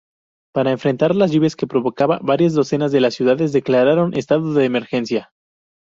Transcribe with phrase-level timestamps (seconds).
[0.51, 5.31] Para enfrentar las lluvias que provocaba, varias docenas de ciudades declararon estado de emergencia.